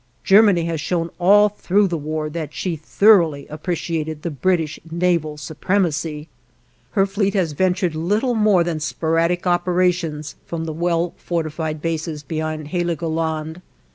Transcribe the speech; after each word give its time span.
Germany 0.23 0.63
has 0.63 0.81
shown 0.81 1.11
all 1.19 1.47
through 1.47 1.87
the 1.87 1.95
war 1.95 2.27
that 2.27 2.55
she 2.55 2.75
thoroughly 2.75 3.45
appreciated 3.49 4.23
the 4.23 4.31
British 4.31 4.79
naval 4.89 5.37
supremacy. 5.37 6.27
Her 6.93 7.05
fleet 7.05 7.35
has 7.35 7.51
ventured 7.51 7.93
little 7.93 8.33
more 8.33 8.63
than 8.63 8.79
sporadic 8.79 9.45
operations 9.45 10.37
from 10.43 10.65
the 10.65 10.73
well 10.73 11.13
fortified 11.17 11.83
bases 11.83 12.23
behind 12.23 12.69
Heligoland. 12.69 13.61